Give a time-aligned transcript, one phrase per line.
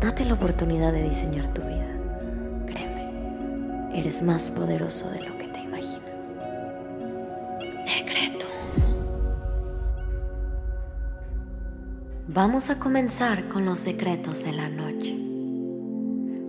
[0.00, 1.88] Date la oportunidad de diseñar tu vida.
[2.66, 6.34] Créeme, eres más poderoso de lo que te imaginas.
[7.84, 8.46] Decreto.
[12.28, 15.18] Vamos a comenzar con los decretos de la noche.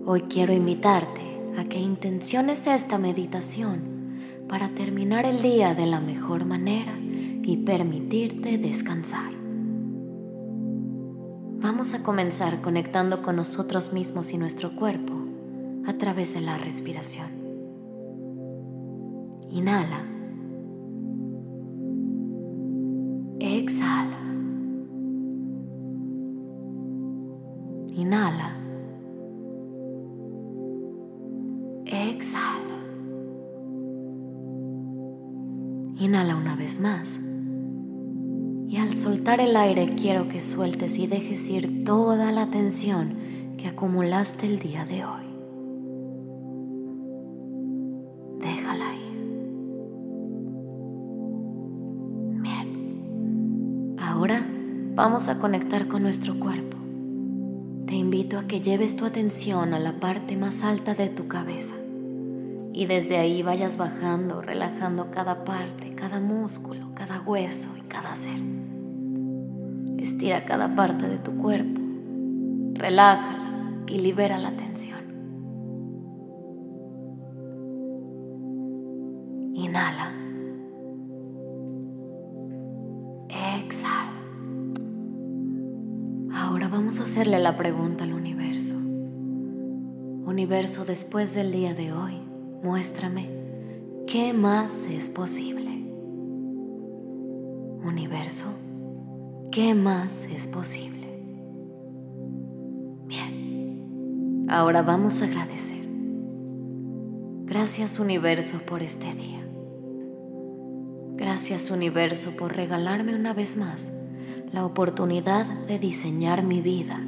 [0.06, 1.22] Hoy quiero invitarte
[1.58, 8.60] a que intenciones esta meditación para terminar el día de la mejor manera y permitirte
[8.60, 9.39] descansar.
[11.62, 15.14] Vamos a comenzar conectando con nosotros mismos y nuestro cuerpo
[15.86, 17.28] a través de la respiración.
[19.52, 20.02] Inhala.
[23.42, 24.18] Exhala.
[27.94, 28.56] Inhala.
[31.86, 32.80] Exhala.
[36.00, 37.20] Inhala una vez más.
[38.70, 43.68] Y al soltar el aire quiero que sueltes y dejes ir toda la tensión que
[43.68, 45.24] acumulaste el día de hoy.
[48.38, 49.18] Déjala ir.
[52.42, 53.96] Bien.
[53.98, 54.46] Ahora
[54.94, 56.78] vamos a conectar con nuestro cuerpo.
[57.88, 61.74] Te invito a que lleves tu atención a la parte más alta de tu cabeza
[62.72, 68.59] y desde ahí vayas bajando, relajando cada parte, cada músculo, cada hueso y cada ser.
[70.00, 71.82] Estira cada parte de tu cuerpo,
[72.74, 75.02] relájala y libera la tensión.
[79.54, 80.14] Inhala.
[83.28, 84.14] Exhala.
[86.34, 88.76] Ahora vamos a hacerle la pregunta al universo.
[88.76, 92.22] Universo, después del día de hoy,
[92.64, 93.30] muéstrame
[94.08, 95.92] qué más es posible.
[97.84, 98.46] Universo,
[99.52, 101.08] ¿qué más es posible?
[103.08, 105.88] Bien, ahora vamos a agradecer.
[107.46, 109.46] Gracias universo por este día.
[111.16, 113.92] Gracias universo por regalarme una vez más
[114.52, 117.00] la oportunidad de diseñar mi vida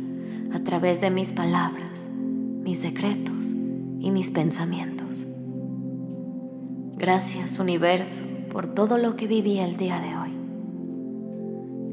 [0.53, 3.51] a través de mis palabras, mis secretos
[4.00, 5.28] y mis pensamientos.
[6.97, 10.31] Gracias universo por todo lo que viví el día de hoy.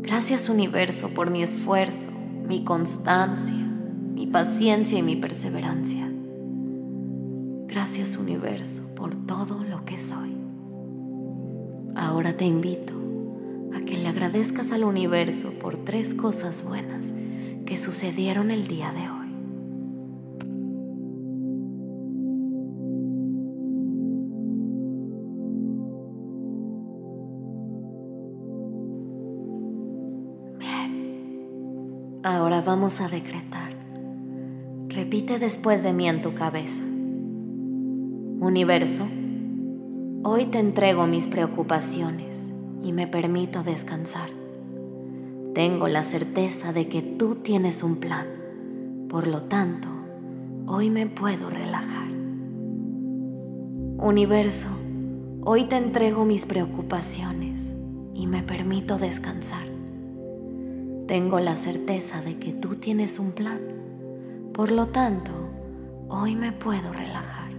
[0.09, 6.11] Gracias universo por mi esfuerzo, mi constancia, mi paciencia y mi perseverancia.
[7.67, 10.35] Gracias universo por todo lo que soy.
[11.95, 12.95] Ahora te invito
[13.77, 17.13] a que le agradezcas al universo por tres cosas buenas
[17.67, 19.18] que sucedieron el día de hoy.
[32.65, 33.73] Vamos a decretar.
[34.89, 36.83] Repite después de mí en tu cabeza.
[38.41, 39.07] Universo,
[40.25, 42.53] hoy te entrego mis preocupaciones
[42.83, 44.31] y me permito descansar.
[45.55, 48.27] Tengo la certeza de que tú tienes un plan.
[49.09, 49.89] Por lo tanto,
[50.67, 52.09] hoy me puedo relajar.
[53.99, 54.69] Universo,
[55.45, 57.75] hoy te entrego mis preocupaciones
[58.15, 59.68] y me permito descansar.
[61.09, 63.63] Tengo la certeza de que tú tienes un plan.
[64.53, 65.33] Por lo tanto,
[66.11, 67.51] hoy me puedo relajar.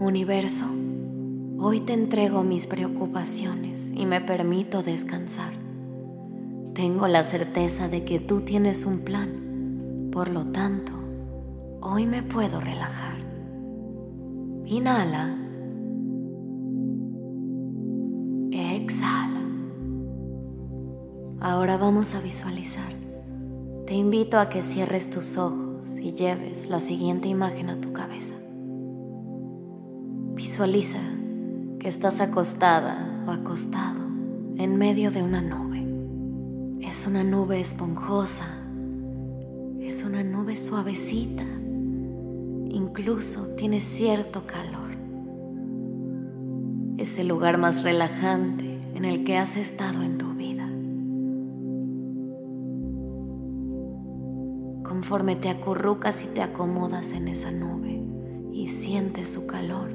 [0.00, 0.64] Universo,
[1.60, 5.52] hoy te entrego mis preocupaciones y me permito descansar.
[6.74, 10.08] Tengo la certeza de que tú tienes un plan.
[10.10, 10.94] Por lo tanto,
[11.80, 13.18] hoy me puedo relajar.
[14.64, 15.45] Inhala.
[21.48, 22.92] Ahora vamos a visualizar.
[23.86, 28.34] Te invito a que cierres tus ojos y lleves la siguiente imagen a tu cabeza.
[30.34, 30.98] Visualiza
[31.78, 34.00] que estás acostada o acostado
[34.56, 35.86] en medio de una nube.
[36.84, 38.48] Es una nube esponjosa,
[39.80, 44.96] es una nube suavecita, incluso tiene cierto calor.
[46.98, 50.35] Es el lugar más relajante en el que has estado en tu
[54.96, 58.02] conforme te acurrucas y te acomodas en esa nube
[58.50, 59.90] y sientes su calor.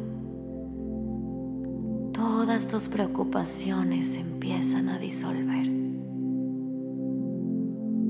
[2.14, 5.66] Todas tus preocupaciones empiezan a disolver.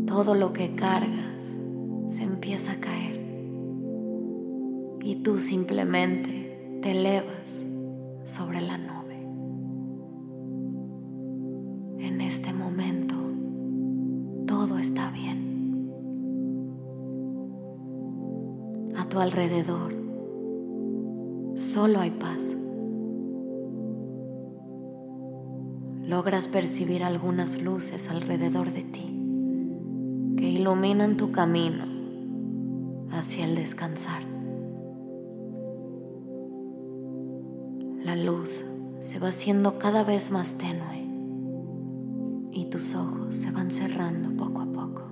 [0.06, 1.58] Todo lo que cargas
[2.10, 3.22] se empieza a caer
[5.02, 7.66] y tú simplemente te elevas
[8.26, 9.16] sobre la nube.
[12.06, 13.16] En este momento
[14.46, 15.51] todo está bien.
[19.12, 19.94] Tu alrededor
[21.56, 22.56] solo hay paz.
[26.08, 29.08] Logras percibir algunas luces alrededor de ti
[30.38, 31.84] que iluminan tu camino
[33.12, 34.24] hacia el descansar.
[38.06, 38.64] La luz
[39.02, 41.06] se va haciendo cada vez más tenue
[42.54, 45.11] y tus ojos se van cerrando poco a poco.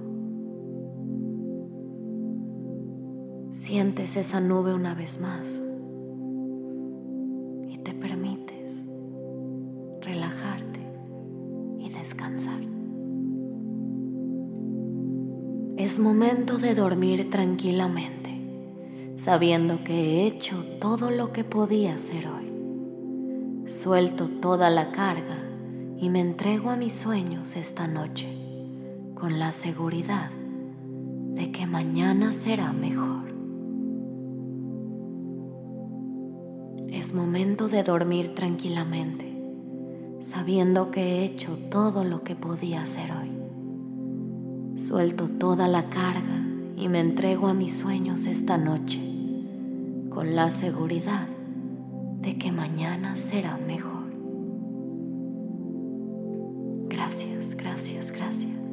[3.70, 5.62] Sientes esa nube una vez más
[7.70, 8.84] y te permites
[10.02, 10.80] relajarte
[11.78, 12.62] y descansar.
[15.78, 23.70] Es momento de dormir tranquilamente, sabiendo que he hecho todo lo que podía hacer hoy.
[23.70, 25.44] Suelto toda la carga
[26.00, 28.36] y me entrego a mis sueños esta noche
[29.14, 30.32] con la seguridad
[31.36, 33.29] de que mañana será mejor.
[37.10, 39.26] es momento de dormir tranquilamente,
[40.20, 43.32] sabiendo que he hecho todo lo que podía hacer hoy.
[44.78, 46.46] Suelto toda la carga
[46.78, 49.02] y me entrego a mis sueños esta noche,
[50.12, 51.28] con la seguridad
[52.22, 54.14] de que mañana será mejor.
[56.90, 58.69] Gracias, gracias, gracias.